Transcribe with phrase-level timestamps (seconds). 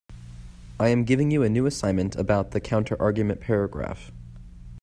[0.79, 4.11] I am giving you a new assignment about the counterargument paragraph.